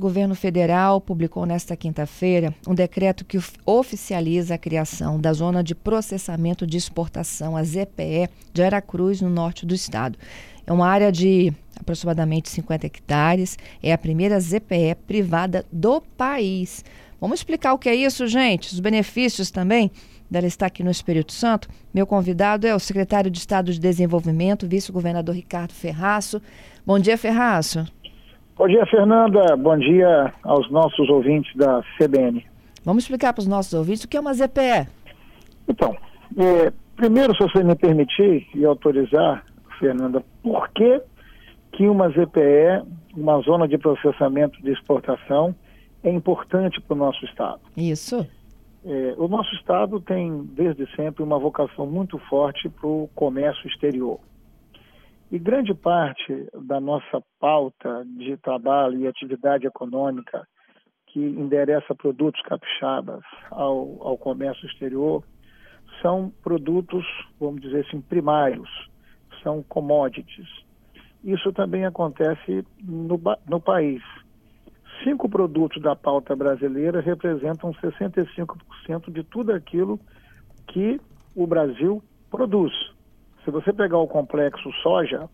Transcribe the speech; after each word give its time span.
O 0.00 0.08
governo 0.08 0.34
federal 0.34 0.98
publicou 0.98 1.44
nesta 1.44 1.76
quinta-feira 1.76 2.54
um 2.66 2.74
decreto 2.74 3.22
que 3.22 3.38
oficializa 3.66 4.54
a 4.54 4.58
criação 4.58 5.20
da 5.20 5.30
Zona 5.30 5.62
de 5.62 5.74
Processamento 5.74 6.66
de 6.66 6.78
Exportação, 6.78 7.54
a 7.54 7.62
ZPE, 7.62 8.30
de 8.50 8.62
Aracruz, 8.62 9.20
no 9.20 9.28
norte 9.28 9.66
do 9.66 9.74
estado. 9.74 10.18
É 10.66 10.72
uma 10.72 10.88
área 10.88 11.12
de 11.12 11.52
aproximadamente 11.78 12.48
50 12.48 12.86
hectares, 12.86 13.58
é 13.82 13.92
a 13.92 13.98
primeira 13.98 14.40
ZPE 14.40 14.94
privada 15.06 15.66
do 15.70 16.00
país. 16.00 16.82
Vamos 17.20 17.40
explicar 17.40 17.74
o 17.74 17.78
que 17.78 17.90
é 17.90 17.94
isso, 17.94 18.26
gente? 18.26 18.72
Os 18.72 18.80
benefícios 18.80 19.50
também 19.50 19.90
dela 20.30 20.46
estar 20.46 20.64
aqui 20.64 20.82
no 20.82 20.90
Espírito 20.90 21.34
Santo. 21.34 21.68
Meu 21.92 22.06
convidado 22.06 22.66
é 22.66 22.74
o 22.74 22.80
secretário 22.80 23.30
de 23.30 23.38
Estado 23.38 23.70
de 23.70 23.78
Desenvolvimento, 23.78 24.66
vice-governador 24.66 25.34
Ricardo 25.34 25.74
Ferraço. 25.74 26.40
Bom 26.86 26.98
dia, 26.98 27.18
Ferraço. 27.18 27.86
Bom 28.60 28.68
dia, 28.68 28.84
Fernanda. 28.84 29.56
Bom 29.56 29.78
dia 29.78 30.34
aos 30.42 30.70
nossos 30.70 31.08
ouvintes 31.08 31.50
da 31.56 31.82
CBN. 31.96 32.44
Vamos 32.84 33.04
explicar 33.04 33.32
para 33.32 33.40
os 33.40 33.46
nossos 33.46 33.72
ouvintes 33.72 34.04
o 34.04 34.08
que 34.08 34.18
é 34.18 34.20
uma 34.20 34.34
ZPE. 34.34 34.86
Então, 35.66 35.96
é, 36.36 36.70
primeiro, 36.94 37.34
se 37.34 37.42
você 37.42 37.64
me 37.64 37.74
permitir 37.74 38.46
e 38.54 38.62
autorizar, 38.66 39.46
Fernanda, 39.78 40.22
por 40.42 40.68
que, 40.72 41.00
que 41.72 41.88
uma 41.88 42.10
ZPE, 42.10 42.84
uma 43.16 43.40
zona 43.40 43.66
de 43.66 43.78
processamento 43.78 44.60
de 44.60 44.72
exportação, 44.72 45.54
é 46.04 46.10
importante 46.10 46.82
para 46.82 46.94
o 46.94 46.98
nosso 46.98 47.24
Estado? 47.24 47.60
Isso. 47.74 48.28
É, 48.84 49.14
o 49.16 49.26
nosso 49.26 49.54
Estado 49.54 49.98
tem, 50.02 50.44
desde 50.52 50.86
sempre, 50.94 51.22
uma 51.22 51.38
vocação 51.38 51.86
muito 51.86 52.18
forte 52.28 52.68
para 52.68 52.86
o 52.86 53.08
comércio 53.14 53.66
exterior. 53.66 54.20
E 55.30 55.38
grande 55.38 55.72
parte 55.72 56.48
da 56.66 56.80
nossa 56.80 57.22
pauta 57.38 58.04
de 58.04 58.36
trabalho 58.38 58.98
e 58.98 59.06
atividade 59.06 59.64
econômica 59.64 60.44
que 61.06 61.20
endereça 61.20 61.94
produtos 61.94 62.40
capixabas 62.42 63.22
ao, 63.48 63.96
ao 64.00 64.18
comércio 64.18 64.66
exterior 64.66 65.22
são 66.02 66.32
produtos, 66.42 67.04
vamos 67.38 67.60
dizer 67.60 67.86
assim, 67.86 68.00
primários, 68.00 68.68
são 69.42 69.62
commodities. 69.62 70.48
Isso 71.22 71.52
também 71.52 71.84
acontece 71.84 72.64
no, 72.82 73.20
no 73.48 73.60
país. 73.60 74.02
Cinco 75.04 75.28
produtos 75.28 75.80
da 75.80 75.94
pauta 75.94 76.34
brasileira 76.34 77.00
representam 77.00 77.72
65% 77.74 79.12
de 79.12 79.22
tudo 79.22 79.52
aquilo 79.52 79.98
que 80.66 81.00
o 81.36 81.46
Brasil 81.46 82.02
produz. 82.30 82.72
Se 83.44 83.50
você 83.50 83.72
pegar 83.72 83.98
o 83.98 84.06
complexo 84.06 84.70
soja, 84.82 85.28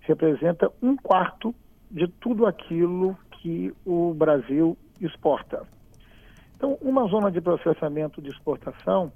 representa 0.00 0.70
um 0.80 0.96
quarto 0.96 1.54
de 1.90 2.08
tudo 2.08 2.46
aquilo 2.46 3.16
que 3.32 3.72
o 3.84 4.14
Brasil 4.14 4.76
exporta. 5.00 5.66
Então, 6.56 6.78
uma 6.80 7.06
zona 7.08 7.30
de 7.30 7.40
processamento 7.40 8.22
de 8.22 8.30
exportação 8.30 9.12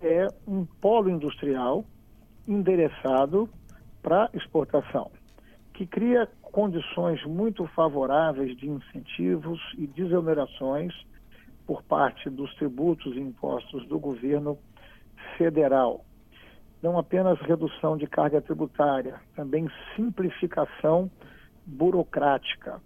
é 0.00 0.26
um 0.46 0.64
polo 0.64 1.10
industrial 1.10 1.84
endereçado 2.48 3.48
para 4.02 4.30
exportação, 4.32 5.10
que 5.74 5.86
cria 5.86 6.28
condições 6.40 7.22
muito 7.26 7.66
favoráveis 7.68 8.56
de 8.56 8.70
incentivos 8.70 9.60
e 9.76 9.86
desonerações 9.86 10.94
por 11.66 11.82
parte 11.82 12.30
dos 12.30 12.54
tributos 12.54 13.14
e 13.16 13.20
impostos 13.20 13.86
do 13.86 13.98
governo 13.98 14.56
federal 15.36 16.05
não 16.86 16.98
apenas 16.98 17.36
redução 17.40 17.96
de 17.96 18.06
carga 18.06 18.40
tributária, 18.40 19.20
também 19.34 19.68
simplificação 19.96 21.10
burocrática. 21.66 22.80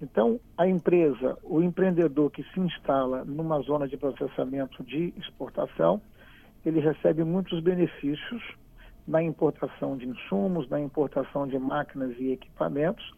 Então, 0.00 0.38
a 0.58 0.68
empresa, 0.68 1.38
o 1.42 1.62
empreendedor 1.62 2.30
que 2.30 2.42
se 2.52 2.60
instala 2.60 3.24
numa 3.24 3.58
zona 3.60 3.88
de 3.88 3.96
processamento 3.96 4.84
de 4.84 5.14
exportação, 5.16 6.02
ele 6.66 6.80
recebe 6.80 7.24
muitos 7.24 7.60
benefícios 7.60 8.42
na 9.08 9.22
importação 9.22 9.96
de 9.96 10.06
insumos, 10.06 10.68
na 10.68 10.78
importação 10.78 11.46
de 11.46 11.58
máquinas 11.58 12.14
e 12.18 12.32
equipamentos, 12.32 13.10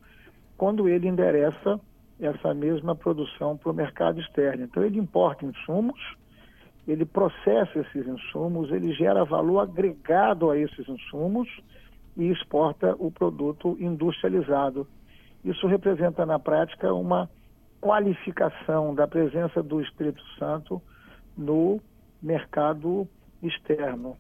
quando 0.57 0.89
ele 0.89 1.09
endereça 1.09 1.81
essa 2.21 2.55
mesma 2.55 2.95
produção 2.95 3.57
para 3.57 3.73
o 3.73 3.75
mercado 3.75 4.21
externo. 4.21 4.63
Então, 4.63 4.85
ele 4.85 5.01
importa 5.01 5.45
insumos, 5.45 5.99
ele 6.89 7.05
processa 7.05 7.79
esses 7.79 8.07
insumos, 8.07 8.73
ele 8.73 8.95
gera 8.95 9.23
valor 9.23 9.61
agregado 9.61 10.51
a 10.51 10.57
esses 10.57 10.89
insumos 10.89 11.47
e 12.17 12.31
exporta 12.31 12.97
o 12.99 13.11
produto 13.11 13.77
industrializado. 13.79 14.89
Isso 15.45 15.67
representa, 15.67 16.25
na 16.25 16.39
prática, 16.39 16.93
uma 16.95 17.29
qualificação 17.79 18.95
da 18.95 19.07
presença 19.07 19.63
do 19.63 19.83
Espírito 19.83 20.23
Santo 20.39 20.81
no 21.37 21.79
mercado 22.23 23.07
externo. 23.43 24.17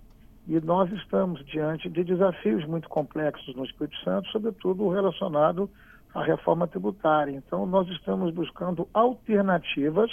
E 0.46 0.60
nós 0.60 0.92
estamos 0.92 1.44
diante 1.46 1.88
de 1.88 2.04
desafios 2.04 2.66
muito 2.66 2.88
complexos 2.88 3.54
no 3.56 3.64
Espírito 3.64 3.96
Santo, 4.04 4.28
sobretudo 4.28 4.90
relacionado 4.90 5.70
à 6.14 6.22
reforma 6.22 6.66
tributária. 6.66 7.32
Então, 7.32 7.64
nós 7.64 7.88
estamos 7.88 8.32
buscando 8.32 8.86
alternativas 8.92 10.10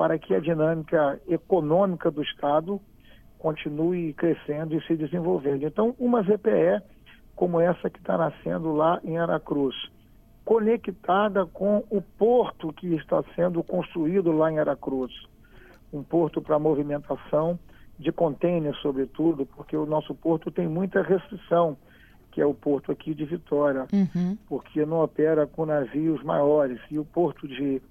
para 0.00 0.18
que 0.18 0.34
a 0.34 0.40
dinâmica 0.40 1.20
econômica 1.28 2.10
do 2.10 2.22
Estado 2.22 2.80
continue 3.38 4.14
crescendo 4.14 4.74
e 4.74 4.82
se 4.86 4.96
desenvolvendo. 4.96 5.66
Então, 5.66 5.94
uma 5.98 6.22
ZPE 6.22 6.82
como 7.36 7.60
essa 7.60 7.90
que 7.90 7.98
está 7.98 8.16
nascendo 8.16 8.72
lá 8.72 8.98
em 9.04 9.18
Aracruz, 9.18 9.76
conectada 10.42 11.44
com 11.44 11.84
o 11.90 12.00
porto 12.00 12.72
que 12.72 12.94
está 12.94 13.22
sendo 13.36 13.62
construído 13.62 14.32
lá 14.32 14.50
em 14.50 14.58
Aracruz, 14.58 15.12
um 15.92 16.02
porto 16.02 16.40
para 16.40 16.58
movimentação 16.58 17.58
de 17.98 18.10
contêineres, 18.10 18.80
sobretudo, 18.80 19.44
porque 19.44 19.76
o 19.76 19.84
nosso 19.84 20.14
porto 20.14 20.50
tem 20.50 20.66
muita 20.66 21.02
restrição, 21.02 21.76
que 22.30 22.40
é 22.40 22.46
o 22.46 22.54
porto 22.54 22.90
aqui 22.90 23.12
de 23.12 23.26
Vitória, 23.26 23.86
uhum. 23.92 24.38
porque 24.48 24.86
não 24.86 25.02
opera 25.02 25.46
com 25.46 25.66
navios 25.66 26.22
maiores. 26.22 26.80
E 26.90 26.98
o 26.98 27.04
porto 27.04 27.46
de 27.46 27.82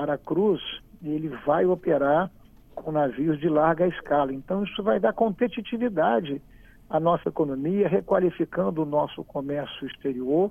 Aracruz 0.00 0.60
ele 1.02 1.28
vai 1.46 1.64
operar 1.64 2.30
com 2.74 2.92
navios 2.92 3.38
de 3.38 3.48
larga 3.48 3.86
escala. 3.86 4.32
Então, 4.32 4.64
isso 4.64 4.82
vai 4.82 4.98
dar 5.00 5.12
competitividade 5.12 6.40
à 6.88 6.98
nossa 6.98 7.28
economia, 7.28 7.88
requalificando 7.88 8.82
o 8.82 8.86
nosso 8.86 9.22
comércio 9.24 9.86
exterior, 9.86 10.50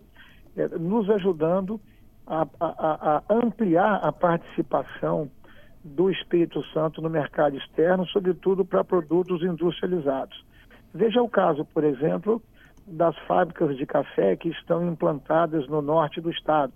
é, 0.55 0.67
nos 0.67 1.09
ajudando 1.09 1.79
a, 2.25 2.45
a, 2.59 3.21
a, 3.29 3.33
ampliar 3.33 3.95
a 4.03 4.11
participação 4.11 5.29
do 5.83 6.09
Espírito 6.09 6.63
Santo 6.73 7.01
no 7.01 7.09
mercado 7.09 7.55
externo, 7.57 8.05
sobretudo 8.07 8.65
para 8.65 8.83
produtos 8.83 9.41
industrializados. 9.41 10.45
Veja 10.93 11.21
o 11.21 11.29
caso, 11.29 11.63
por 11.65 11.83
exemplo, 11.83 12.41
das 12.85 13.17
fábricas 13.19 13.77
de 13.77 13.85
café 13.85 14.35
que 14.35 14.49
estão 14.49 14.85
implantadas 14.87 15.67
no 15.67 15.81
norte 15.81 16.19
do 16.19 16.29
estado. 16.29 16.73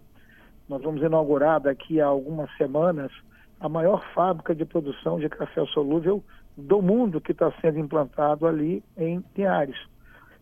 Nós 0.72 0.82
vamos 0.82 1.02
inaugurar 1.02 1.60
daqui 1.60 2.00
a 2.00 2.06
algumas 2.06 2.50
semanas 2.56 3.12
a 3.60 3.68
maior 3.68 4.02
fábrica 4.14 4.56
de 4.56 4.64
produção 4.64 5.20
de 5.20 5.28
café 5.28 5.66
solúvel 5.66 6.24
do 6.56 6.82
mundo 6.82 7.20
que 7.20 7.34
está 7.34 7.52
sendo 7.60 7.78
implantado 7.78 8.48
ali 8.48 8.82
em 8.98 9.20
Pinhares. 9.20 9.76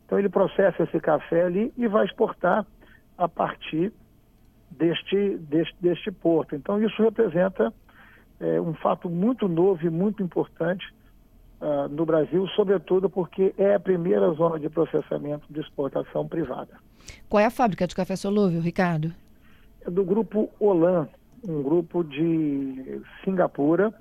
Então 0.05 0.19
ele 0.19 0.29
processa 0.29 0.83
esse 0.83 0.99
café 0.99 1.45
ali 1.45 1.73
e 1.75 1.87
vai 1.87 2.05
exportar 2.05 2.63
a 3.17 3.27
partir 3.27 3.91
deste, 4.69 5.35
deste, 5.37 5.75
deste 5.81 6.11
porto. 6.11 6.55
Então 6.55 6.79
isso 6.79 7.01
representa 7.01 7.73
é, 8.39 8.61
um 8.61 8.75
fato 8.75 9.09
muito 9.09 9.47
novo 9.47 9.83
e 9.83 9.89
muito 9.89 10.21
importante 10.21 10.85
uh, 11.59 11.89
no 11.89 12.05
Brasil, 12.05 12.47
sobretudo 12.49 13.09
porque 13.09 13.51
é 13.57 13.73
a 13.73 13.79
primeira 13.79 14.31
zona 14.33 14.59
de 14.59 14.69
processamento 14.69 15.51
de 15.51 15.59
exportação 15.59 16.27
privada. 16.27 16.77
Qual 17.27 17.41
é 17.41 17.47
a 17.47 17.51
fábrica 17.51 17.87
de 17.87 17.95
café 17.95 18.15
solúvel, 18.15 18.61
Ricardo? 18.61 19.11
É 19.85 19.89
do 19.89 20.03
grupo 20.03 20.49
Olan, 20.59 21.07
um 21.47 21.61
grupo 21.63 22.03
de 22.03 23.01
Singapura 23.23 23.93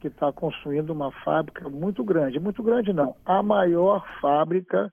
que 0.00 0.08
está 0.08 0.32
construindo 0.32 0.90
uma 0.90 1.12
fábrica 1.12 1.68
muito 1.68 2.02
grande. 2.02 2.40
Muito 2.40 2.62
grande 2.62 2.92
não, 2.92 3.14
a 3.24 3.42
maior 3.42 4.04
fábrica 4.20 4.92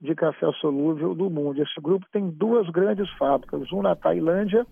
de 0.00 0.14
café 0.14 0.50
solúvel 0.60 1.14
do 1.14 1.30
mundo. 1.30 1.62
Esse 1.62 1.80
grupo 1.80 2.04
tem 2.12 2.28
duas 2.28 2.68
grandes 2.70 3.08
fábricas, 3.12 3.70
uma 3.72 3.84
na 3.84 3.96
Tailândia 3.96 4.66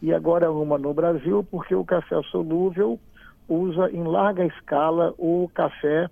e 0.00 0.12
agora 0.12 0.50
uma 0.50 0.78
no 0.78 0.92
Brasil, 0.92 1.46
porque 1.48 1.74
o 1.74 1.84
café 1.84 2.20
solúvel 2.30 2.98
usa 3.48 3.90
em 3.90 4.02
larga 4.02 4.44
escala 4.44 5.14
o 5.18 5.48
café 5.54 6.08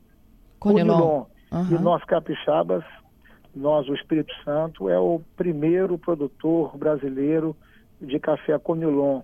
Conilon. 0.61 1.25
Uhum. 1.50 1.67
E 1.73 1.79
nós 1.83 2.05
capixabas, 2.05 2.85
nós, 3.55 3.88
o 3.88 3.94
Espírito 3.94 4.33
Santo, 4.44 4.88
é 4.88 4.99
o 4.99 5.21
primeiro 5.37 5.99
produtor 5.99 6.76
brasileiro 6.76 7.56
de 8.00 8.19
café 8.19 8.58
Conilon. 8.58 9.23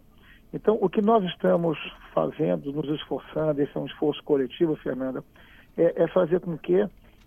Então, 0.52 0.78
o 0.80 0.88
que 0.88 1.02
nós 1.02 1.24
estamos 1.24 1.78
fazendo, 2.14 2.72
nos 2.72 2.88
esforçando, 3.00 3.60
esse 3.60 3.76
é 3.76 3.80
um 3.80 3.86
esforço 3.86 4.22
coletivo, 4.22 4.76
Fernanda, 4.76 5.22
é, 5.76 6.04
é 6.04 6.08
fazer 6.08 6.40
com 6.40 6.56
que 6.56 6.86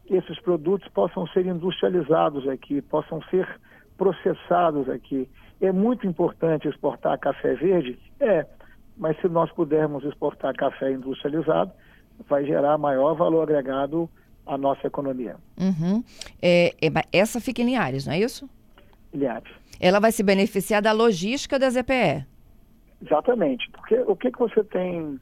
esses 0.09 0.39
produtos 0.41 0.87
possam 0.89 1.27
ser 1.27 1.45
industrializados 1.45 2.47
aqui, 2.47 2.81
possam 2.81 3.21
ser 3.29 3.47
processados 3.97 4.89
aqui. 4.89 5.29
É 5.61 5.71
muito 5.71 6.07
importante 6.07 6.67
exportar 6.67 7.19
café 7.19 7.53
verde? 7.53 7.99
É, 8.19 8.45
mas 8.97 9.19
se 9.21 9.27
nós 9.27 9.51
pudermos 9.51 10.03
exportar 10.03 10.55
café 10.55 10.91
industrializado, 10.91 11.71
vai 12.27 12.45
gerar 12.45 12.77
maior 12.77 13.13
valor 13.13 13.43
agregado 13.43 14.09
à 14.45 14.57
nossa 14.57 14.87
economia. 14.87 15.35
Uhum. 15.59 16.03
É, 16.41 16.73
é, 16.81 16.91
essa 17.13 17.39
fica 17.39 17.61
em 17.61 17.65
Linhares, 17.65 18.07
não 18.07 18.13
é 18.13 18.19
isso? 18.19 18.49
Linhares. 19.13 19.51
Ela 19.79 20.00
vai 20.00 20.11
se 20.11 20.23
beneficiar 20.23 20.81
da 20.81 20.91
logística 20.91 21.57
da 21.57 21.69
ZPE. 21.69 22.25
Exatamente, 23.01 23.69
porque 23.71 23.95
o 24.01 24.15
que, 24.15 24.31
que 24.31 24.39
você 24.39 24.63
tem 24.63 25.19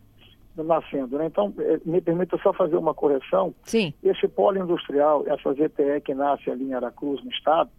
nascendo, 0.63 1.17
né? 1.17 1.27
Então, 1.27 1.53
eh, 1.59 1.79
me 1.85 2.01
permita 2.01 2.37
só 2.39 2.51
fazer 2.51 2.75
uma 2.77 2.93
correção. 2.93 3.53
Sim. 3.63 3.93
Esse 4.03 4.27
polo 4.27 4.57
industrial, 4.57 5.23
essa 5.27 5.53
ZPE 5.53 6.01
que 6.03 6.15
nasce 6.15 6.49
ali 6.49 6.65
em 6.65 6.73
Aracruz, 6.73 7.23
no 7.23 7.29
estado, 7.29 7.69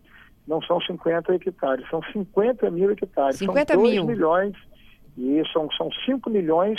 não 0.46 0.62
são 0.62 0.81
50 0.81 1.34
hectares, 1.34 1.88
são 1.90 2.00
50 2.12 2.70
mil 2.70 2.90
hectares. 2.93 3.37
50 3.38 3.75
são 3.75 3.82
2 3.82 3.94
mil. 3.94 4.06
milhões, 4.06 4.55
e 5.16 5.43
são, 5.52 5.69
são 5.72 5.90
5 6.06 6.31
milhões 6.31 6.78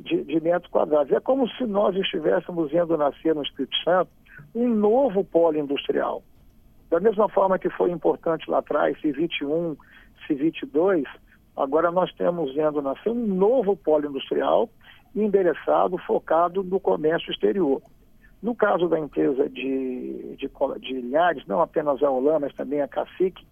de, 0.00 0.24
de, 0.24 0.40
metros 0.40 0.70
quadrados. 0.70 1.12
É 1.12 1.20
como 1.20 1.48
se 1.50 1.64
nós 1.64 1.94
estivéssemos 1.96 2.70
vendo 2.70 2.96
nascer 2.96 3.34
no 3.34 3.42
Espírito 3.42 3.76
Santo 3.84 4.10
um 4.54 4.68
novo 4.68 5.24
polo 5.24 5.58
industrial. 5.58 6.22
Da 6.92 7.00
mesma 7.00 7.26
forma 7.26 7.58
que 7.58 7.70
foi 7.70 7.90
importante 7.90 8.50
lá 8.50 8.58
atrás, 8.58 8.94
C21, 9.00 9.78
C22, 10.28 11.06
agora 11.56 11.90
nós 11.90 12.12
temos 12.12 12.54
vendo 12.54 12.82
nascer 12.82 13.08
um 13.08 13.26
novo 13.28 13.74
polo 13.74 14.10
industrial 14.10 14.68
endereçado, 15.16 15.96
focado 15.96 16.62
no 16.62 16.78
comércio 16.78 17.32
exterior. 17.32 17.80
No 18.42 18.54
caso 18.54 18.90
da 18.90 19.00
empresa 19.00 19.48
de, 19.48 20.36
de, 20.36 20.50
de 20.80 20.92
Linhares, 20.92 21.46
não 21.46 21.62
apenas 21.62 22.02
a 22.02 22.10
Olam, 22.10 22.40
mas 22.40 22.54
também 22.54 22.82
a 22.82 22.88
Cacique, 22.88 23.42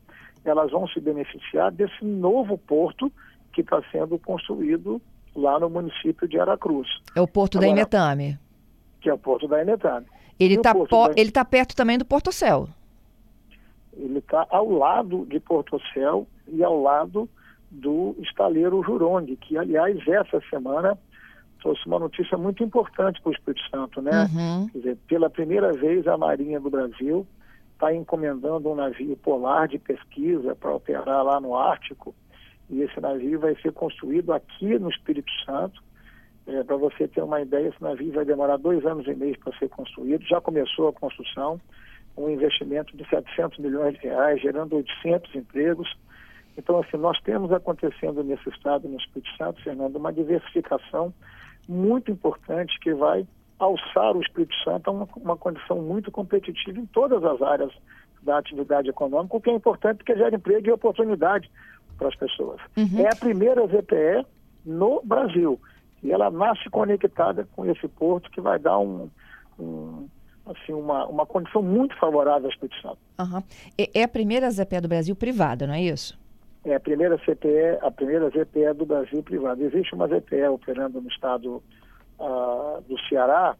elas 0.44 0.70
vão 0.70 0.86
se 0.88 1.00
beneficiar 1.00 1.72
desse 1.72 2.04
novo 2.04 2.58
porto 2.58 3.10
que 3.54 3.62
está 3.62 3.82
sendo 3.90 4.18
construído 4.18 5.00
lá 5.34 5.58
no 5.58 5.70
município 5.70 6.28
de 6.28 6.38
Aracruz. 6.38 6.88
É 7.16 7.22
o 7.22 7.26
porto 7.26 7.56
Agora, 7.56 7.72
da 7.72 7.80
Imetame. 7.80 8.38
Que 9.00 9.08
é 9.08 9.14
o 9.14 9.18
porto 9.18 9.48
da 9.48 9.62
Imetame. 9.62 10.04
Ele 10.38 10.56
está 10.56 10.74
po 10.74 10.86
da... 10.86 11.32
tá 11.32 11.42
perto 11.42 11.74
também 11.74 11.96
do 11.96 12.04
Porto 12.04 12.30
Céu. 12.30 12.68
Ele 13.92 14.18
está 14.18 14.46
ao 14.50 14.70
lado 14.70 15.26
de 15.26 15.40
Porto 15.40 15.80
Céu 15.92 16.26
e 16.48 16.62
ao 16.62 16.80
lado 16.80 17.28
do 17.70 18.16
estaleiro 18.20 18.82
Juronde, 18.82 19.36
que, 19.36 19.56
aliás, 19.56 19.96
essa 20.06 20.40
semana 20.50 20.98
trouxe 21.60 21.86
uma 21.86 21.98
notícia 21.98 22.36
muito 22.36 22.64
importante 22.64 23.20
para 23.20 23.30
o 23.30 23.32
Espírito 23.32 23.62
Santo, 23.70 24.00
né? 24.00 24.28
Uhum. 24.32 24.68
Quer 24.68 24.78
dizer, 24.78 24.98
pela 25.06 25.30
primeira 25.30 25.72
vez 25.72 26.06
a 26.06 26.16
Marinha 26.16 26.58
do 26.58 26.70
Brasil 26.70 27.26
está 27.74 27.94
encomendando 27.94 28.70
um 28.70 28.74
navio 28.74 29.16
polar 29.16 29.68
de 29.68 29.78
pesquisa 29.78 30.54
para 30.54 30.74
operar 30.74 31.24
lá 31.24 31.40
no 31.40 31.56
Ártico 31.56 32.14
e 32.70 32.82
esse 32.82 33.00
navio 33.00 33.40
vai 33.40 33.54
ser 33.56 33.72
construído 33.72 34.32
aqui 34.32 34.78
no 34.78 34.88
Espírito 34.88 35.30
Santo. 35.44 35.82
É, 36.46 36.62
para 36.62 36.76
você 36.76 37.06
ter 37.06 37.22
uma 37.22 37.40
ideia, 37.40 37.68
esse 37.68 37.82
navio 37.82 38.12
vai 38.12 38.24
demorar 38.24 38.56
dois 38.56 38.84
anos 38.86 39.06
e 39.06 39.14
meio 39.14 39.38
para 39.40 39.56
ser 39.58 39.68
construído. 39.68 40.24
Já 40.24 40.40
começou 40.40 40.88
a 40.88 40.92
construção, 40.92 41.60
um 42.16 42.28
investimento 42.28 42.96
de 42.96 43.08
700 43.08 43.58
milhões 43.58 43.94
de 43.94 44.06
reais, 44.06 44.40
gerando 44.40 44.76
800 44.76 45.34
empregos. 45.34 45.88
Então, 46.56 46.78
assim, 46.78 46.96
nós 46.96 47.18
temos 47.22 47.52
acontecendo 47.52 48.22
nesse 48.22 48.48
estado, 48.50 48.88
no 48.88 48.98
Espírito 48.98 49.30
Santo, 49.36 49.62
Fernando, 49.62 49.96
uma 49.96 50.12
diversificação 50.12 51.14
muito 51.68 52.10
importante 52.10 52.78
que 52.80 52.92
vai 52.92 53.26
alçar 53.58 54.16
o 54.16 54.22
Espírito 54.22 54.54
Santo 54.64 54.88
a 54.88 54.92
uma, 54.92 55.08
uma 55.16 55.36
condição 55.36 55.80
muito 55.80 56.10
competitiva 56.10 56.78
em 56.78 56.86
todas 56.86 57.22
as 57.24 57.40
áreas 57.40 57.72
da 58.22 58.38
atividade 58.38 58.88
econômica, 58.88 59.36
o 59.36 59.40
que 59.40 59.50
é 59.50 59.54
importante 59.54 59.98
porque 59.98 60.16
gera 60.16 60.34
emprego 60.34 60.68
e 60.68 60.72
oportunidade 60.72 61.50
para 61.96 62.08
as 62.08 62.16
pessoas. 62.16 62.60
Uhum. 62.76 63.00
É 63.00 63.08
a 63.08 63.16
primeira 63.16 63.66
ZPE 63.66 64.26
no 64.64 65.00
Brasil 65.04 65.60
e 66.02 66.10
ela 66.10 66.30
nasce 66.30 66.68
conectada 66.70 67.46
com 67.54 67.64
esse 67.70 67.86
porto 67.86 68.30
que 68.30 68.40
vai 68.40 68.58
dar 68.58 68.78
um, 68.78 69.10
um 69.58 70.08
assim, 70.50 70.72
uma, 70.72 71.06
uma 71.06 71.26
condição 71.26 71.62
muito 71.62 71.96
favorável 71.98 72.46
ao 72.46 72.52
Espírito 72.52 72.80
Santo. 72.80 72.98
Uhum. 73.18 73.42
É 73.94 74.02
a 74.02 74.08
primeira 74.08 74.50
ZPE 74.50 74.80
do 74.80 74.88
Brasil 74.88 75.16
privada, 75.16 75.66
não 75.66 75.74
é 75.74 75.82
isso? 75.82 76.18
é 76.64 76.74
a 76.74 76.80
primeira 76.80 77.16
CPE, 77.18 77.78
a 77.80 77.90
primeira 77.90 78.28
ZPE 78.28 78.74
do 78.76 78.84
Brasil 78.84 79.22
privada. 79.22 79.62
Existe 79.62 79.94
uma 79.94 80.06
ZPE 80.06 80.48
operando 80.48 81.00
no 81.00 81.08
estado 81.08 81.62
uh, 82.18 82.82
do 82.86 82.98
Ceará, 83.08 83.56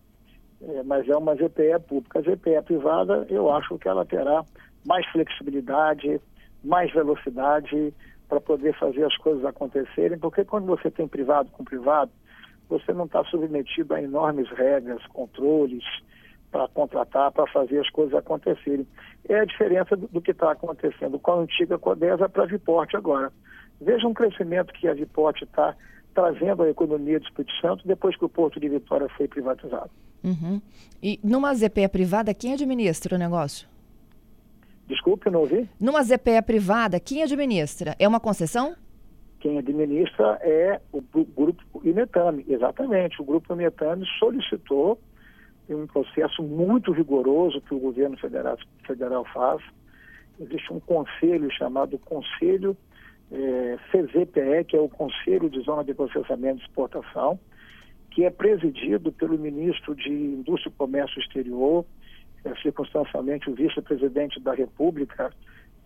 é, 0.63 0.83
mas 0.83 1.09
é 1.09 1.17
uma 1.17 1.35
ZPE 1.35 1.81
pública. 1.89 2.19
A 2.19 2.23
ZPE 2.23 2.63
privada, 2.65 3.27
eu 3.31 3.51
acho 3.51 3.79
que 3.79 3.89
ela 3.89 4.05
terá 4.05 4.45
mais 4.87 5.07
flexibilidade, 5.07 6.21
mais 6.63 6.93
velocidade 6.93 7.95
para 8.29 8.41
poder 8.41 8.79
fazer 8.79 9.05
as 9.05 9.17
coisas 9.17 9.45
acontecerem, 9.45 10.19
porque 10.19 10.45
quando 10.45 10.67
você 10.67 10.91
tem 10.91 11.09
privado 11.09 11.51
com 11.51 11.65
privado, 11.65 12.13
você 12.69 12.93
não 12.93 13.07
está 13.07 13.25
submetido 13.25 13.95
a 13.95 14.03
enormes 14.03 14.49
regras, 14.51 15.05
controles, 15.09 15.83
para 16.51 16.69
contratar, 16.69 17.31
para 17.33 17.47
fazer 17.47 17.79
as 17.79 17.89
coisas 17.91 18.15
acontecerem. 18.15 18.87
É 19.29 19.41
a 19.41 19.45
diferença 19.45 19.97
do, 19.97 20.09
do 20.09 20.21
que 20.21 20.33
está 20.33 20.53
acontecendo 20.53 21.19
com 21.19 21.33
a 21.33 21.41
antiga 21.41 21.79
Codesa 21.79 22.29
para 22.29 22.45
a 22.45 22.47
Viporte 22.47 22.97
agora. 22.97 23.33
Veja 23.81 24.07
um 24.07 24.15
crescimento 24.15 24.73
que 24.75 24.89
a 24.89 24.95
Viporte 24.95 25.45
está 25.45 25.75
trazendo 26.15 26.63
à 26.63 26.69
economia 26.69 27.19
do 27.19 27.27
Espírito 27.27 27.53
Santo 27.61 27.87
depois 27.87 28.17
que 28.17 28.25
o 28.25 28.29
Porto 28.29 28.59
de 28.59 28.69
Vitória 28.69 29.09
foi 29.17 29.29
privatizado. 29.29 29.91
Uhum. 30.23 30.61
E 31.03 31.19
numa 31.23 31.55
ZPE 31.55 31.89
privada, 31.89 32.35
quem 32.35 32.53
administra 32.53 33.17
o 33.17 33.19
negócio? 33.19 33.69
Desculpe, 34.87 35.31
não 35.31 35.41
ouvi? 35.41 35.69
Numa 35.81 36.03
ZPE 36.03 36.43
privada, 36.45 36.99
quem 36.99 37.23
administra? 37.23 37.95
É 37.99 38.09
uma 38.09 38.21
concessão? 38.21 38.75
Quem 39.39 39.57
administra 39.57 40.39
é 40.43 40.81
o 40.93 41.01
grupo 41.01 41.81
Imetame, 41.83 42.45
exatamente. 42.47 43.23
O 43.23 43.25
grupo 43.25 43.55
Imetame 43.55 44.05
solicitou 44.19 45.01
tem 45.71 45.77
um 45.77 45.87
processo 45.87 46.43
muito 46.43 46.91
rigoroso 46.91 47.61
que 47.61 47.73
o 47.73 47.79
governo 47.79 48.19
federal, 48.19 48.59
federal 48.85 49.25
faz. 49.27 49.63
Existe 50.41 50.73
um 50.73 50.81
conselho 50.81 51.49
chamado 51.53 51.97
Conselho 51.97 52.77
é, 53.31 53.79
CZPE, 53.93 54.65
que 54.67 54.77
é 54.77 54.81
o 54.81 54.89
Conselho 54.89 55.49
de 55.49 55.61
Zona 55.61 55.85
de 55.85 55.95
Processamento 55.95 56.61
e 56.61 56.65
Exportação, 56.65 57.39
que 58.11 58.25
é 58.25 58.31
presidido 58.31 59.13
pelo 59.13 59.39
ministro 59.39 59.95
de 59.95 60.11
Indústria 60.11 60.73
e 60.73 60.77
Comércio 60.77 61.21
Exterior, 61.21 61.85
é, 62.45 62.53
circunstancialmente 62.57 63.49
o 63.49 63.55
vice-presidente 63.55 64.41
da 64.41 64.53
República, 64.53 65.33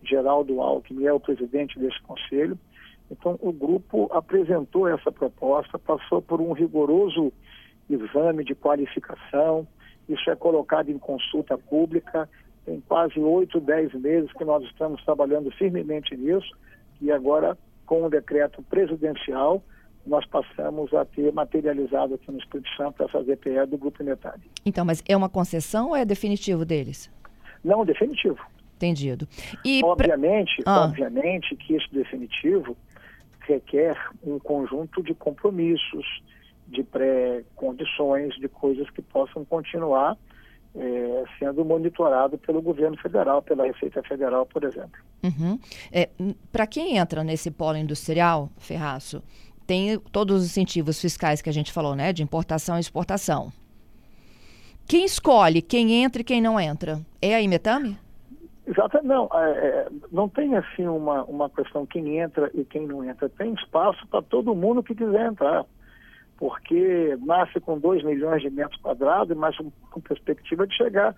Geraldo 0.01 0.61
Alckmin, 0.61 1.05
é 1.05 1.13
o 1.13 1.19
presidente 1.19 1.77
desse 1.77 2.01
conselho. 2.01 2.57
Então, 3.11 3.37
o 3.39 3.53
grupo 3.53 4.09
apresentou 4.11 4.87
essa 4.87 5.11
proposta, 5.11 5.77
passou 5.77 6.23
por 6.23 6.41
um 6.41 6.53
rigoroso 6.53 7.31
exame 7.87 8.43
de 8.43 8.55
qualificação, 8.55 9.67
isso 10.07 10.29
é 10.29 10.35
colocado 10.35 10.89
em 10.89 10.97
consulta 10.97 11.57
pública, 11.57 12.29
tem 12.65 12.81
quase 12.81 13.19
oito, 13.19 13.59
dez 13.59 13.93
meses 13.93 14.31
que 14.33 14.43
nós 14.43 14.63
estamos 14.63 15.03
trabalhando 15.03 15.51
firmemente 15.51 16.15
nisso, 16.15 16.49
e 17.01 17.11
agora, 17.11 17.57
com 17.85 18.05
o 18.05 18.09
decreto 18.09 18.63
presidencial, 18.63 19.61
nós 20.05 20.25
passamos 20.27 20.93
a 20.93 21.03
ter 21.03 21.31
materializado 21.33 22.13
aqui 22.13 22.31
no 22.31 22.37
Espírito 22.37 22.69
Santo 22.77 23.03
essa 23.03 23.23
ZPE 23.23 23.65
do 23.67 23.77
Grupo 23.77 24.03
Metade. 24.03 24.43
Então, 24.65 24.85
mas 24.85 25.03
é 25.07 25.17
uma 25.17 25.29
concessão 25.29 25.89
ou 25.89 25.95
é 25.95 26.05
definitivo 26.05 26.63
deles? 26.63 27.11
Não, 27.63 27.83
definitivo. 27.83 28.39
Entendido. 28.75 29.27
E 29.63 29.81
obviamente, 29.83 30.61
pra... 30.63 30.73
ah. 30.73 30.85
obviamente 30.85 31.55
que 31.55 31.75
esse 31.75 31.91
definitivo 31.91 32.77
requer 33.41 33.97
um 34.23 34.37
conjunto 34.37 35.01
de 35.01 35.13
compromissos, 35.13 36.05
de 36.67 36.83
pré-condições, 36.83 38.35
de 38.35 38.47
coisas 38.47 38.89
que 38.89 39.01
possam 39.01 39.45
continuar 39.45 40.17
é, 40.75 41.23
sendo 41.39 41.63
monitorado 41.63 42.37
pelo 42.37 42.61
governo 42.61 42.97
federal, 42.97 43.41
pela 43.41 43.65
Receita 43.65 44.03
Federal, 44.03 44.45
por 44.45 44.63
exemplo. 44.63 44.99
Uhum. 45.23 45.57
É, 45.91 46.09
Para 46.51 46.67
quem 46.67 46.97
entra 46.97 47.23
nesse 47.23 47.49
polo 47.49 47.77
industrial, 47.77 48.49
Ferraço, 48.57 49.23
tem 49.65 49.97
todos 50.11 50.41
os 50.41 50.45
incentivos 50.45 50.99
fiscais 50.99 51.41
que 51.41 51.49
a 51.49 51.53
gente 51.53 51.71
falou, 51.71 51.95
né? 51.95 52.11
De 52.11 52.21
importação 52.21 52.77
e 52.77 52.81
exportação. 52.81 53.51
Quem 54.87 55.05
escolhe 55.05 55.61
quem 55.61 56.03
entra 56.03 56.21
e 56.21 56.25
quem 56.25 56.41
não 56.41 56.59
entra? 56.59 56.99
É 57.21 57.33
a 57.33 57.41
Imetame? 57.41 57.97
Exato, 58.67 58.99
não, 59.03 59.29
é, 59.31 59.51
é, 59.51 59.87
não 60.11 60.27
tem 60.27 60.55
assim 60.55 60.87
uma, 60.87 61.23
uma 61.25 61.49
questão 61.49 61.85
quem 61.85 62.17
entra 62.17 62.49
e 62.53 62.65
quem 62.65 62.87
não 62.87 63.03
entra. 63.03 63.29
Tem 63.29 63.53
espaço 63.53 64.05
para 64.07 64.21
todo 64.23 64.55
mundo 64.55 64.83
que 64.83 64.95
quiser 64.95 65.27
entrar 65.27 65.65
porque 66.37 67.17
nasce 67.25 67.59
com 67.59 67.79
2 67.79 68.03
milhões 68.03 68.41
de 68.41 68.49
metros 68.49 68.79
quadrados, 68.81 69.35
mas 69.37 69.55
com 69.89 70.01
perspectiva 70.01 70.67
de 70.67 70.75
chegar 70.75 71.15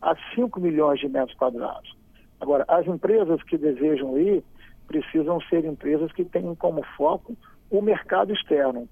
a 0.00 0.14
5 0.34 0.60
milhões 0.60 1.00
de 1.00 1.08
metros 1.08 1.36
quadrados. 1.36 1.94
Agora, 2.40 2.64
as 2.68 2.86
empresas 2.86 3.42
que 3.42 3.58
desejam 3.58 4.18
ir 4.18 4.42
precisam 4.86 5.40
ser 5.42 5.64
empresas 5.64 6.10
que 6.12 6.24
tenham 6.24 6.54
como 6.54 6.82
foco 6.96 7.36
o 7.70 7.80
mercado 7.80 8.32
externo. 8.32 8.88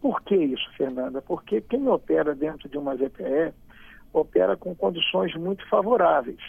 Por 0.00 0.20
que 0.22 0.34
isso, 0.34 0.68
Fernanda? 0.76 1.22
Porque 1.22 1.60
quem 1.60 1.86
opera 1.88 2.34
dentro 2.34 2.68
de 2.68 2.76
uma 2.78 2.96
ZPE 2.96 3.52
opera 4.12 4.56
com 4.56 4.74
condições 4.74 5.34
muito 5.36 5.66
favoráveis. 5.68 6.40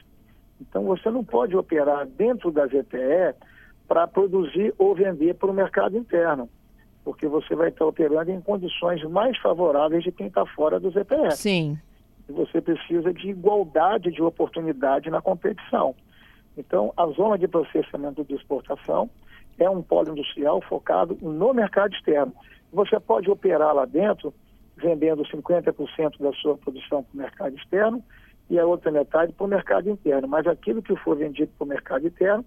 Então, 0.60 0.84
você 0.86 1.10
não 1.10 1.24
pode 1.24 1.55
operar 1.55 2.07
dentro 2.07 2.51
da 2.51 2.65
ZPE 2.65 3.36
para 3.88 4.07
produzir 4.07 4.74
ou 4.77 4.96
vender 4.96 5.36
para 5.36 5.50
o 5.50 5.53
mercado 5.53 5.98
interno, 5.98 6.50
porque 7.08 7.26
você 7.26 7.56
vai 7.56 7.70
estar 7.70 7.86
operando 7.86 8.30
em 8.32 8.42
condições 8.42 9.02
mais 9.06 9.38
favoráveis 9.38 10.04
de 10.04 10.12
quem 10.12 10.28
está 10.28 10.46
fora 10.46 10.78
do 10.78 10.90
ZPE. 10.92 11.32
Sim. 11.38 11.80
E 12.28 12.34
você 12.34 12.60
precisa 12.60 13.14
de 13.14 13.30
igualdade 13.30 14.12
de 14.12 14.22
oportunidade 14.22 15.10
na 15.10 15.22
competição. 15.22 15.96
Então, 16.58 16.92
a 16.98 17.08
zona 17.08 17.38
de 17.38 17.48
processamento 17.48 18.26
de 18.26 18.36
exportação 18.36 19.10
é 19.58 19.70
um 19.70 19.82
polo 19.82 20.12
industrial 20.12 20.60
focado 20.60 21.18
no 21.22 21.54
mercado 21.54 21.94
externo. 21.96 22.34
Você 22.74 23.00
pode 23.00 23.32
operar 23.32 23.74
lá 23.74 23.86
dentro 23.86 24.34
vendendo 24.76 25.24
50% 25.24 26.20
da 26.20 26.34
sua 26.34 26.58
produção 26.58 27.04
para 27.04 27.14
o 27.14 27.18
mercado 27.18 27.56
externo 27.56 28.04
e 28.50 28.60
a 28.60 28.66
outra 28.66 28.92
metade 28.92 29.32
para 29.32 29.46
o 29.46 29.48
mercado 29.48 29.90
interno. 29.90 30.28
Mas 30.28 30.46
aquilo 30.46 30.82
que 30.82 30.94
for 30.98 31.16
vendido 31.16 31.54
para 31.58 31.64
o 31.64 31.70
mercado 31.70 32.06
interno 32.06 32.44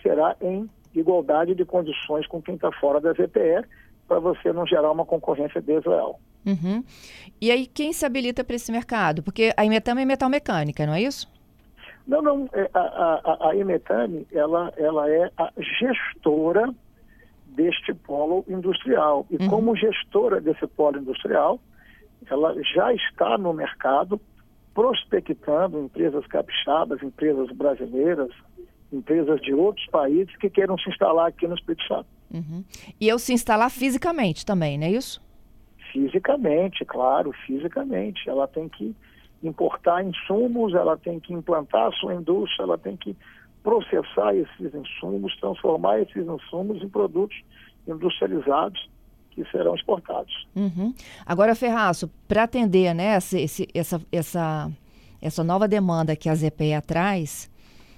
será 0.00 0.36
em 0.40 0.70
igualdade 0.94 1.52
de 1.56 1.64
condições 1.64 2.28
com 2.28 2.40
quem 2.40 2.54
está 2.54 2.70
fora 2.70 3.00
da 3.00 3.12
ZPE, 3.12 3.66
para 4.06 4.18
você 4.18 4.52
não 4.52 4.66
gerar 4.66 4.90
uma 4.90 5.04
concorrência 5.04 5.60
desleal. 5.60 6.20
Uhum. 6.46 6.84
E 7.40 7.50
aí, 7.50 7.66
quem 7.66 7.92
se 7.92 8.04
habilita 8.04 8.44
para 8.44 8.56
esse 8.56 8.70
mercado? 8.70 9.22
Porque 9.22 9.52
a 9.56 9.64
Imetame 9.64 10.02
é 10.02 10.04
metal 10.04 10.28
mecânica, 10.28 10.86
não 10.86 10.94
é 10.94 11.02
isso? 11.02 11.32
Não, 12.06 12.20
não. 12.20 12.48
É, 12.52 12.68
a, 12.74 12.80
a, 12.80 13.48
a 13.50 13.56
Imetame, 13.56 14.26
ela, 14.30 14.72
ela 14.76 15.10
é 15.10 15.30
a 15.38 15.50
gestora 15.56 16.74
deste 17.46 17.94
polo 17.94 18.44
industrial. 18.48 19.26
E 19.30 19.36
uhum. 19.36 19.48
como 19.48 19.76
gestora 19.76 20.40
desse 20.40 20.66
polo 20.66 20.98
industrial, 20.98 21.58
ela 22.30 22.54
já 22.74 22.92
está 22.92 23.38
no 23.38 23.52
mercado 23.52 24.20
prospectando 24.74 25.78
empresas 25.78 26.26
capixabas, 26.26 27.02
empresas 27.02 27.48
brasileiras, 27.52 28.30
empresas 28.92 29.40
de 29.40 29.54
outros 29.54 29.86
países 29.86 30.34
que 30.36 30.50
queiram 30.50 30.76
se 30.76 30.90
instalar 30.90 31.28
aqui 31.28 31.46
no 31.46 31.54
Espírito 31.54 31.86
Santo. 31.86 32.06
Uhum. 32.34 32.64
E 33.00 33.08
eu 33.08 33.18
se 33.18 33.32
instalar 33.32 33.70
fisicamente 33.70 34.44
também, 34.44 34.76
não 34.76 34.86
é 34.86 34.90
isso? 34.90 35.22
Fisicamente, 35.92 36.84
claro, 36.84 37.32
fisicamente. 37.46 38.28
Ela 38.28 38.48
tem 38.48 38.68
que 38.68 38.94
importar 39.42 40.04
insumos, 40.04 40.74
ela 40.74 40.96
tem 40.96 41.20
que 41.20 41.32
implantar 41.32 41.86
a 41.86 41.92
sua 41.92 42.14
indústria, 42.14 42.64
ela 42.64 42.76
tem 42.76 42.96
que 42.96 43.16
processar 43.62 44.34
esses 44.34 44.74
insumos, 44.74 45.36
transformar 45.38 46.00
esses 46.00 46.26
insumos 46.26 46.82
em 46.82 46.88
produtos 46.88 47.40
industrializados 47.86 48.90
que 49.30 49.44
serão 49.50 49.74
exportados. 49.74 50.46
Uhum. 50.54 50.94
Agora, 51.24 51.54
Ferraço, 51.54 52.10
para 52.26 52.44
atender 52.44 52.94
né, 52.94 53.14
essa, 53.14 53.36
essa, 53.74 54.00
essa, 54.12 54.72
essa 55.20 55.44
nova 55.44 55.66
demanda 55.66 56.14
que 56.16 56.28
a 56.28 56.34
ZPE 56.34 56.80
traz, 56.86 57.50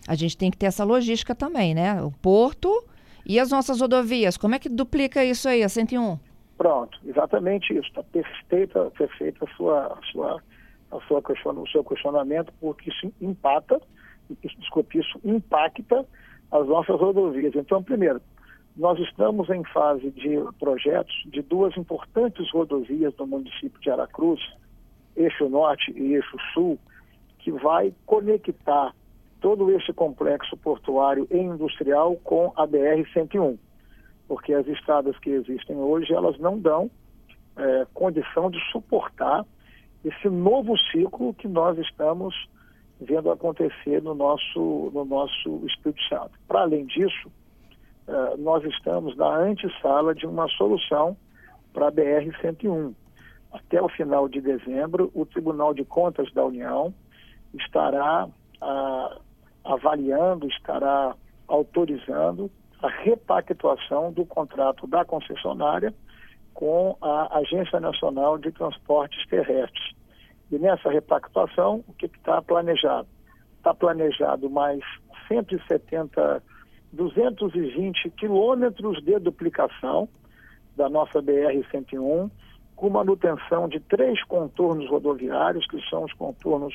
a 0.08 0.14
gente 0.14 0.36
tem 0.36 0.50
que 0.50 0.56
ter 0.56 0.66
essa 0.66 0.84
logística 0.84 1.34
também, 1.34 1.74
né? 1.74 2.00
O 2.02 2.10
porto 2.10 2.84
e 3.26 3.40
as 3.40 3.50
nossas 3.50 3.80
rodovias. 3.80 4.36
Como 4.36 4.54
é 4.54 4.58
que 4.58 4.68
duplica 4.68 5.24
isso 5.24 5.48
aí, 5.48 5.62
a 5.62 5.68
101? 5.68 6.18
Pronto, 6.56 6.98
exatamente 7.04 7.72
isso. 7.76 7.88
Está 7.88 8.02
perfeita, 8.04 8.90
perfeita 8.96 9.44
a 9.44 9.56
sua, 9.56 9.86
a 9.86 9.98
sua, 10.12 10.42
a 10.92 11.00
sua 11.00 11.22
question, 11.22 11.60
o 11.60 11.68
seu 11.68 11.84
questionamento, 11.84 12.52
porque 12.60 12.88
isso 12.90 13.12
impacta, 13.20 13.80
desculpe, 14.58 14.98
isso 14.98 15.20
impacta 15.24 16.06
as 16.52 16.66
nossas 16.66 16.98
rodovias. 16.98 17.54
Então, 17.54 17.82
primeiro, 17.82 18.20
nós 18.76 18.98
estamos 19.00 19.50
em 19.50 19.64
fase 19.64 20.10
de 20.10 20.38
projetos 20.58 21.14
de 21.26 21.42
duas 21.42 21.76
importantes 21.76 22.50
rodovias 22.52 23.14
do 23.14 23.26
município 23.26 23.80
de 23.80 23.90
Aracruz, 23.90 24.40
Eixo 25.16 25.48
Norte 25.48 25.92
e 25.92 26.14
Eixo 26.14 26.36
Sul, 26.52 26.78
que 27.38 27.50
vai 27.50 27.92
conectar 28.04 28.94
todo 29.40 29.70
esse 29.70 29.92
complexo 29.92 30.56
portuário 30.56 31.26
e 31.30 31.36
industrial 31.36 32.16
com 32.24 32.52
a 32.56 32.66
BR-101, 32.66 33.58
porque 34.26 34.52
as 34.52 34.66
estradas 34.66 35.18
que 35.18 35.30
existem 35.30 35.76
hoje, 35.76 36.12
elas 36.12 36.38
não 36.38 36.58
dão 36.58 36.90
é, 37.56 37.86
condição 37.94 38.50
de 38.50 38.58
suportar 38.70 39.44
esse 40.04 40.28
novo 40.28 40.76
ciclo 40.90 41.34
que 41.34 41.48
nós 41.48 41.76
estamos 41.78 42.34
vendo 43.00 43.30
acontecer 43.30 44.02
no 44.02 44.14
nosso, 44.14 44.90
no 44.94 45.04
nosso 45.04 45.66
Espírito 45.66 46.00
Santo. 46.08 46.30
Para 46.46 46.62
além 46.62 46.86
disso, 46.86 47.30
uh, 48.08 48.36
nós 48.38 48.64
estamos 48.64 49.16
na 49.16 49.36
antessala 49.36 50.14
de 50.14 50.26
uma 50.26 50.48
solução 50.48 51.16
para 51.72 51.88
a 51.88 51.92
BR-101. 51.92 52.94
Até 53.52 53.82
o 53.82 53.88
final 53.88 54.28
de 54.28 54.40
dezembro, 54.40 55.10
o 55.14 55.26
Tribunal 55.26 55.74
de 55.74 55.84
Contas 55.84 56.32
da 56.32 56.44
União 56.44 56.94
estará 57.54 58.26
uh, 58.26 59.20
avaliando, 59.66 60.46
estará 60.48 61.14
autorizando 61.48 62.50
a 62.82 62.88
repactuação 62.88 64.12
do 64.12 64.24
contrato 64.24 64.86
da 64.86 65.04
concessionária 65.04 65.94
com 66.54 66.96
a 67.00 67.38
Agência 67.38 67.78
Nacional 67.80 68.38
de 68.38 68.50
Transportes 68.50 69.26
Terrestres. 69.28 69.94
E 70.50 70.58
nessa 70.58 70.90
repactuação, 70.90 71.84
o 71.86 71.92
que 71.92 72.06
está 72.06 72.40
planejado? 72.40 73.08
Está 73.58 73.74
planejado 73.74 74.48
mais 74.48 74.80
170 75.28 76.42
220 76.92 78.10
quilômetros 78.10 79.02
de 79.02 79.18
duplicação 79.18 80.08
da 80.76 80.88
nossa 80.88 81.20
BR-101, 81.20 82.30
com 82.74 82.90
manutenção 82.90 83.68
de 83.68 83.80
três 83.80 84.22
contornos 84.24 84.88
rodoviários, 84.88 85.66
que 85.66 85.80
são 85.88 86.04
os 86.04 86.12
contornos 86.14 86.74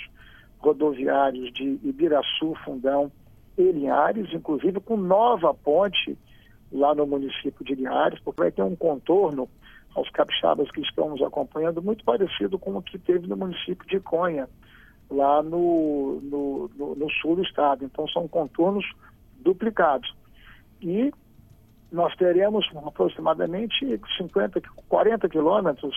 rodoviários 0.62 1.52
de 1.54 1.80
Ibiraçu, 1.84 2.56
Fundão 2.64 3.12
e 3.58 3.64
Linhares, 3.64 4.32
inclusive 4.34 4.80
com 4.80 4.96
nova 4.96 5.54
ponte 5.54 6.18
lá 6.72 6.96
no 6.96 7.06
município 7.06 7.66
de 7.66 7.76
Linhares, 7.76 8.20
porque 8.22 8.42
vai 8.42 8.52
ter 8.52 8.64
um 8.64 8.76
contorno 8.76 9.50
aos 9.96 10.10
capixabas 10.12 10.72
que 10.72 10.82
estão 10.82 11.10
nos 11.10 11.22
acompanhando, 11.22 11.82
muito 11.82 12.04
parecido 12.06 12.58
com 12.58 12.78
o 12.78 12.82
que 12.82 12.98
teve 12.98 13.28
no 13.28 13.36
município 13.36 13.86
de 13.88 14.00
Conha, 14.00 14.48
lá 15.10 15.44
no, 15.44 16.22
no, 16.22 16.72
no, 16.78 16.96
no 16.96 17.12
sul 17.22 17.36
do 17.36 17.44
estado. 17.44 17.84
Então, 17.84 18.08
são 18.08 18.28
contornos 18.28 18.86
duplicados. 19.42 20.14
E 20.82 21.12
nós 21.92 22.16
teremos 22.16 22.66
aproximadamente 22.88 24.00
50, 24.18 24.62
40 24.88 25.28
quilômetros 25.28 25.94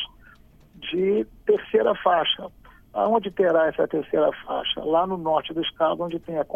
de 0.91 1.25
terceira 1.47 1.95
faixa. 1.95 2.51
Aonde 2.95 3.31
terá 3.31 3.67
essa 3.67 3.89
terceira 3.89 4.31
faixa? 4.47 4.83
Lá 4.83 5.07
no 5.07 5.19
norte 5.19 5.53
do 5.53 5.61
estado, 5.61 6.03
onde 6.03 6.19
tem 6.21 6.39
a, 6.39 6.47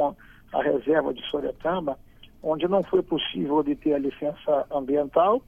a 0.52 0.62
reserva 0.62 1.12
de 1.12 1.21
Soretama, 1.28 1.99
onde 2.42 2.68
não 2.68 2.83
foi 2.85 3.02
possível 3.02 3.57
obter 3.57 3.95
a 3.95 3.99
licença 3.99 4.66
ambiental, 4.71 5.42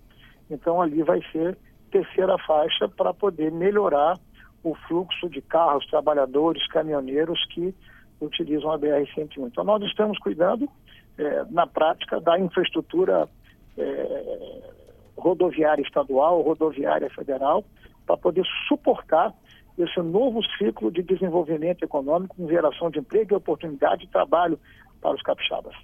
então 0.50 0.82
ali 0.82 1.02
vai 1.02 1.22
ser 1.30 1.56
terceira 1.92 2.36
faixa 2.38 2.88
para 2.88 3.14
poder 3.14 3.52
melhorar 3.52 4.18
o 4.62 4.74
fluxo 4.88 5.28
de 5.28 5.40
carros, 5.40 5.86
trabalhadores, 5.86 6.66
caminhoneiros 6.68 7.38
que 7.46 7.74
utilizam 8.20 8.72
a 8.72 8.78
BR-101. 8.78 9.46
Então 9.46 9.64
nós 9.64 9.82
estamos 9.84 10.18
cuidando 10.18 10.68
é, 11.16 11.44
na 11.50 11.66
prática 11.66 12.20
da 12.20 12.38
infraestrutura 12.38 13.28
é, 13.78 14.62
rodoviária 15.16 15.82
estadual, 15.82 16.42
rodoviária 16.42 17.08
federal, 17.10 17.64
para 18.06 18.16
poder 18.16 18.44
suportar 18.68 19.32
esse 19.82 20.00
novo 20.00 20.40
ciclo 20.58 20.90
de 20.90 21.02
desenvolvimento 21.02 21.82
econômico 21.82 22.36
com 22.36 22.48
geração 22.48 22.90
de 22.90 22.98
emprego 22.98 23.34
e 23.34 23.36
oportunidade 23.36 24.02
de 24.02 24.08
trabalho 24.08 24.58
para 25.00 25.14
os 25.14 25.22
capixabas. 25.22 25.74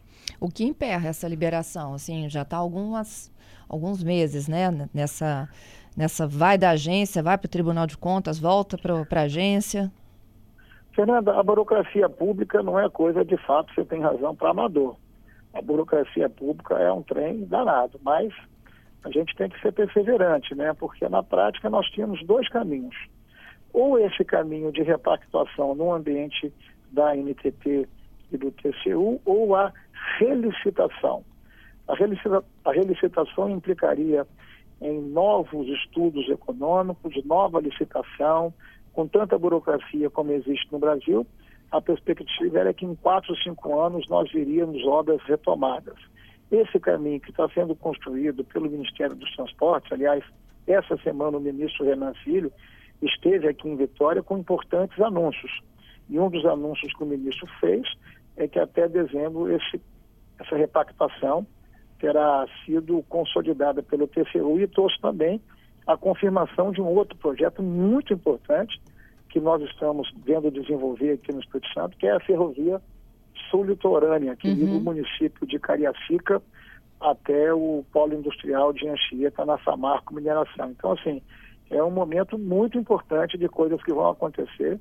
O 0.41 0.49
que 0.49 0.65
emperra 0.65 1.09
essa 1.09 1.27
liberação? 1.29 1.95
Assim, 1.95 2.29
já 2.29 2.43
está 2.43 2.57
algumas 2.57 3.33
alguns 3.69 4.03
meses, 4.03 4.47
né? 4.49 4.89
Nessa 4.93 5.49
nessa 5.97 6.27
vai 6.27 6.59
da 6.59 6.71
agência, 6.71 7.23
vai 7.23 7.39
para 7.39 7.47
o 7.47 7.51
Tribunal 7.51 7.87
de 7.87 7.97
Contas, 7.97 8.39
volta 8.39 8.77
para 8.77 9.21
a 9.21 9.25
agência. 9.25 9.91
Fernanda, 10.95 11.39
a 11.39 11.43
burocracia 11.43 12.09
pública 12.09 12.63
não 12.63 12.79
é 12.79 12.89
coisa 12.89 13.25
de 13.25 13.37
fato, 13.39 13.73
você 13.75 13.85
tem 13.85 14.01
razão, 14.01 14.35
para 14.35 14.51
amador 14.51 14.97
a 15.57 15.63
burocracia 15.63 16.29
pública 16.29 16.75
é 16.75 16.93
um 16.93 17.03
trem 17.03 17.45
danado, 17.47 17.99
mas 18.03 18.33
a 19.03 19.11
gente 19.11 19.35
tem 19.37 19.49
que 19.49 19.59
ser 19.61 19.73
perseverante, 19.73 20.55
né? 20.55 20.75
Porque 20.75 21.09
na 21.09 21.23
prática 21.23 21.71
nós 21.71 21.87
tínhamos 21.91 22.25
dois 22.27 22.49
caminhos. 22.49 22.95
Ou 23.77 23.99
esse 23.99 24.25
caminho 24.25 24.73
de 24.73 24.83
repactuação 24.83 25.75
no 25.75 25.93
ambiente 25.93 26.51
da 26.91 27.15
NTT 27.15 27.87
e 28.33 28.37
do 28.39 28.51
TCU, 28.51 29.21
ou 29.27 29.55
a 29.55 29.71
relicitação. 30.19 31.23
A, 31.87 31.95
relicita 31.95 32.43
a 32.65 32.73
relicitação 32.73 33.51
implicaria 33.51 34.27
em 34.81 35.03
novos 35.03 35.69
estudos 35.69 36.27
econômicos, 36.31 37.23
nova 37.27 37.61
licitação, 37.61 38.51
com 38.95 39.07
tanta 39.07 39.39
burocracia 39.39 40.09
como 40.09 40.33
existe 40.33 40.73
no 40.73 40.79
Brasil, 40.79 41.27
a 41.71 41.79
perspectiva 41.79 42.61
era 42.61 42.73
que 42.73 42.87
em 42.87 42.95
quatro 42.95 43.37
cinco 43.43 43.79
anos 43.79 44.09
nós 44.09 44.33
veríamos 44.33 44.83
obras 44.87 45.21
retomadas. 45.25 45.99
Esse 46.51 46.81
caminho 46.81 47.21
que 47.21 47.31
está 47.31 47.47
sendo 47.51 47.77
construído 47.77 48.43
pelo 48.43 48.71
Ministério 48.71 49.15
dos 49.15 49.37
Transportes, 49.37 49.93
aliás, 49.93 50.25
essa 50.67 50.97
semana 51.03 51.37
o 51.37 51.41
ministro 51.43 51.85
Renan 51.85 52.15
Filho 52.25 52.51
esteve 53.03 53.49
aqui 53.49 53.69
em 53.69 53.77
Vitória 53.77 54.23
com 54.23 54.39
importantes 54.39 54.99
anúncios. 55.01 55.51
E 56.09 56.19
um 56.19 56.31
dos 56.31 56.45
anúncios 56.45 56.93
que 56.95 57.03
o 57.03 57.07
ministro 57.07 57.47
fez 57.61 57.87
é 58.37 58.47
que 58.47 58.59
até 58.59 58.89
dezembro 58.89 59.51
esse, 59.51 59.81
essa 60.39 60.57
repactação 60.57 61.47
terá 61.99 62.47
sido 62.65 63.03
consolidada 63.09 63.83
pelo 63.83 64.07
TCU 64.07 64.61
e 64.61 64.67
trouxe 64.67 65.01
também 65.01 65.41
a 65.87 65.97
confirmação 65.97 66.73
de 66.73 66.81
um 66.81 66.87
outro 66.87 67.17
projeto 67.17 67.63
muito 67.63 68.13
importante 68.13 68.81
que 69.31 69.41
nós 69.41 69.63
estamos 69.63 70.13
vendo 70.25 70.51
desenvolver 70.51 71.13
aqui 71.13 71.33
no 71.33 71.41
Espírito 71.41 71.73
Santo, 71.73 71.97
que 71.97 72.07
é 72.07 72.13
a 72.13 72.21
ferrovia 72.21 72.81
sul-litorânea, 73.51 74.37
que 74.37 74.49
uhum. 74.49 74.55
liga 74.55 74.73
o 74.73 74.81
município 74.81 75.47
de 75.47 75.59
Cariacica 75.59 76.43
até 77.01 77.53
o 77.53 77.85
polo 77.93 78.15
industrial 78.15 78.73
de 78.73 78.89
Anchieta, 78.89 79.45
na 79.45 79.59
Samarco 79.59 80.15
Mineração. 80.15 80.71
Então, 80.71 80.93
assim, 80.93 81.23
é 81.71 81.83
um 81.83 81.91
momento 81.91 82.39
muito 82.39 82.79
importante 82.79 83.37
de 83.37 83.49
coisas 83.49 83.83
que 83.83 83.93
vão 83.93 84.11
acontecer 84.11 84.79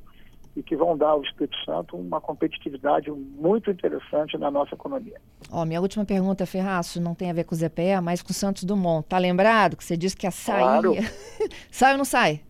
e 0.56 0.64
que 0.64 0.76
vão 0.76 0.98
dar 0.98 1.10
ao 1.10 1.22
Espírito 1.22 1.56
Santo 1.66 1.98
uma 1.98 2.22
competitividade 2.22 3.12
muito 3.12 3.70
interessante 3.70 4.38
na 4.38 4.50
nossa 4.50 4.74
economia. 4.74 5.20
Ó, 5.52 5.66
minha 5.66 5.82
última 5.82 6.06
pergunta, 6.06 6.46
Ferraço, 6.46 7.02
não 7.02 7.14
tem 7.14 7.30
a 7.30 7.34
ver 7.34 7.44
com 7.44 7.54
o 7.54 7.58
ZPE, 7.58 8.00
mas 8.02 8.22
com 8.22 8.32
o 8.32 8.34
Santos 8.34 8.64
Dumont. 8.64 9.06
Tá 9.08 9.18
lembrado 9.18 9.76
que 9.76 9.84
você 9.84 9.98
disse 9.98 10.16
que 10.16 10.26
ia 10.26 10.32
sair? 10.32 10.62
Claro. 10.62 10.94
sai 11.70 11.92
ou 11.92 11.98
não 11.98 12.06
sai? 12.06 12.42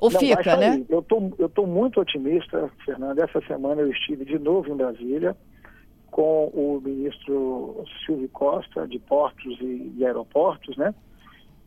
Ou 0.00 0.10
não, 0.10 0.18
fica, 0.18 0.56
né? 0.56 0.84
Eu 0.88 1.00
tô, 1.02 1.30
eu 1.38 1.48
tô 1.48 1.64
muito 1.64 2.00
otimista, 2.00 2.68
Fernanda. 2.84 3.22
Essa 3.22 3.40
semana 3.46 3.82
eu 3.82 3.90
estive 3.92 4.24
de 4.24 4.36
novo 4.36 4.68
em 4.68 4.76
Brasília 4.76 5.36
com 6.10 6.48
o 6.48 6.80
ministro 6.84 7.84
Silvio 8.04 8.28
Costa, 8.30 8.86
de 8.86 8.98
Portos 8.98 9.56
e, 9.60 9.92
e 9.96 10.04
Aeroportos, 10.04 10.76
né? 10.76 10.92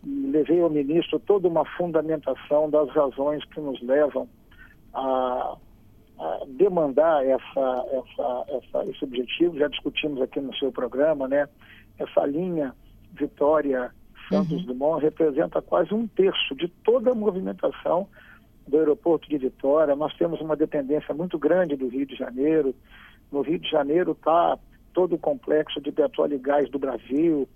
Levei 0.06 0.62
ao 0.62 0.70
ministro 0.70 1.20
toda 1.20 1.48
uma 1.48 1.66
fundamentação 1.78 2.70
das 2.70 2.90
razões 2.90 3.44
que 3.46 3.60
nos 3.60 3.82
levam 3.82 4.30
a, 4.94 5.58
a 6.20 6.40
demandar 6.48 7.26
essa, 7.26 7.86
essa, 7.92 8.46
essa, 8.50 8.90
esse 8.90 9.04
objetivo. 9.04 9.58
Já 9.58 9.68
discutimos 9.68 10.22
aqui 10.22 10.40
no 10.40 10.56
seu 10.56 10.72
programa, 10.72 11.28
né? 11.28 11.50
Essa 11.98 12.26
linha 12.26 12.76
Vitória 13.14 13.92
Santos 14.30 14.60
uhum. 14.62 14.66
Dumont 14.66 15.02
representa 15.02 15.62
quase 15.62 15.94
um 15.94 16.08
terço 16.08 16.56
de 16.56 16.68
toda 16.68 17.12
a 17.12 17.16
movimentação 17.16 18.08
do 18.68 18.78
aeroporto 18.78 19.30
de 19.30 19.38
Vitória. 19.38 19.96
Nós 19.96 20.16
temos 20.16 20.42
uma 20.42 20.56
dependência 20.56 21.14
muito 21.14 21.38
grande 21.38 21.76
do 21.76 21.88
Rio 21.88 22.06
de 22.06 22.16
Janeiro. 22.16 22.74
No 23.32 23.42
Rio 23.42 23.60
de 23.60 23.70
Janeiro 23.70 24.12
está 24.14 24.58
todo 24.94 25.16
o 25.16 25.20
complexo 25.20 25.80
de 25.82 25.92
petróleo 25.92 26.36
e 26.36 26.40
gás 26.40 26.70
do 26.70 26.80
Brasil, 26.80 27.48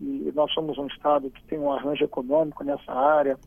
e 0.00 0.32
nós 0.34 0.52
somos 0.52 0.76
um 0.78 0.86
estado 0.86 1.30
que 1.30 1.42
tem 1.44 1.58
um 1.58 1.72
arranjo 1.72 2.04
econômico 2.04 2.64
nessa 2.64 2.92
área. 2.92 3.38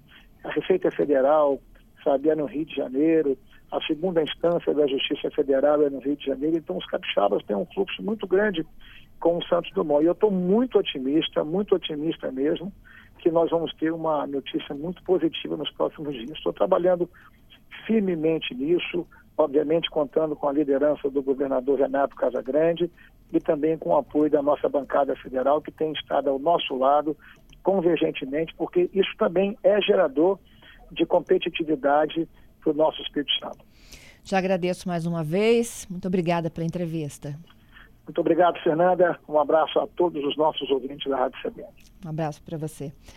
A 0.44 0.52
Receita 0.52 0.90
Federal, 0.92 1.60
sabe, 2.04 2.30
é 2.30 2.36
no 2.36 2.46
Rio 2.46 2.66
de 2.66 2.76
Janeiro, 2.76 3.38
a 3.72 3.82
segunda 3.82 4.24
instância 4.24 4.74
da 4.74 4.88
Justiça 4.88 5.30
Federal 5.32 5.82
é 5.82 5.90
no 5.90 6.00
Rio 6.00 6.16
de 6.16 6.26
Janeiro, 6.26 6.58
então 6.58 6.78
os 6.78 6.86
capixabas 6.86 7.44
têm 7.44 7.56
um 7.56 7.66
fluxo 7.66 8.02
muito 8.02 8.26
grande 8.26 8.66
com 9.20 9.38
o 9.38 9.44
Santos 9.46 9.72
Dumont. 9.74 10.04
E 10.04 10.08
eu 10.08 10.14
estou 10.14 10.32
muito 10.32 10.80
otimista, 10.80 11.44
muito 11.44 11.76
otimista 11.76 12.32
mesmo, 12.32 12.72
que 13.20 13.30
nós 13.30 13.50
vamos 13.50 13.74
ter 13.74 13.92
uma 13.92 14.26
notícia 14.26 14.74
muito 14.74 15.04
positiva 15.04 15.58
nos 15.58 15.70
próximos 15.72 16.14
dias. 16.14 16.32
Estou 16.32 16.54
trabalhando 16.54 17.10
firmemente 17.86 18.56
nisso, 18.56 19.06
obviamente 19.38 19.90
contando 19.90 20.36
com 20.36 20.48
a 20.48 20.54
liderança 20.54 21.10
do 21.10 21.22
governador 21.22 21.80
Renato 21.80 22.16
Casagrande 22.16 22.90
e 23.32 23.40
também 23.40 23.78
com 23.78 23.90
o 23.90 23.98
apoio 23.98 24.30
da 24.30 24.42
nossa 24.42 24.70
bancada 24.70 25.16
federal, 25.18 25.62
que 25.62 25.72
tem 25.72 25.92
estado 25.94 26.30
ao 26.30 26.40
nosso 26.40 26.76
lado 26.78 27.16
convergentemente, 27.62 28.54
porque 28.56 28.90
isso 28.94 29.12
também 29.18 29.58
é 29.64 29.82
gerador 29.82 30.40
de 30.92 31.06
competitividade 31.06 32.28
para 32.62 32.72
o 32.72 32.74
nosso 32.74 33.02
Espírito 33.02 33.32
Santo. 33.40 33.60
Te 34.24 34.36
agradeço 34.36 34.88
mais 34.88 35.06
uma 35.06 35.24
vez. 35.24 35.86
Muito 35.90 36.08
obrigada 36.08 36.50
pela 36.50 36.66
entrevista. 36.66 37.38
Muito 38.06 38.22
obrigado, 38.22 38.58
Fernanda. 38.64 39.20
Um 39.28 39.38
abraço 39.38 39.80
a 39.80 39.88
todos 39.88 40.24
os 40.24 40.38
nossos 40.38 40.70
ouvintes 40.70 41.10
da 41.10 41.18
Rádio 41.18 41.42
CBN. 41.42 41.70
Um 42.06 42.10
abraço 42.10 42.42
para 42.42 42.58
você. 42.58 42.94